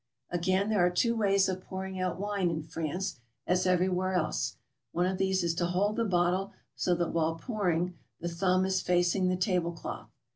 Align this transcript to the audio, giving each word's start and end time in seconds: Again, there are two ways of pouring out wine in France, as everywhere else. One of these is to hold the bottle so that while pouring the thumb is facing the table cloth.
Again, 0.31 0.69
there 0.69 0.83
are 0.83 0.89
two 0.89 1.15
ways 1.15 1.47
of 1.47 1.61
pouring 1.61 1.99
out 1.99 2.19
wine 2.19 2.49
in 2.49 2.63
France, 2.63 3.19
as 3.45 3.67
everywhere 3.67 4.13
else. 4.13 4.57
One 4.93 5.05
of 5.05 5.19
these 5.19 5.43
is 5.43 5.53
to 5.53 5.67
hold 5.67 5.95
the 5.95 6.05
bottle 6.05 6.53
so 6.73 6.95
that 6.95 7.09
while 7.13 7.35
pouring 7.35 7.99
the 8.19 8.27
thumb 8.27 8.65
is 8.65 8.81
facing 8.81 9.27
the 9.27 9.35
table 9.37 9.73
cloth. 9.73 10.09